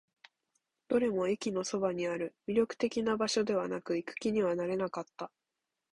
[0.87, 2.33] どれも駅のそばにある。
[2.47, 5.31] 魅力的な場所ではなく、行く気にはなれなかった。